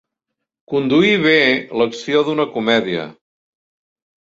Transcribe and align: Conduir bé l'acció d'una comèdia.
Conduir 0.71 1.11
bé 1.25 1.35
l'acció 1.83 2.25
d'una 2.31 2.49
comèdia. 2.57 3.07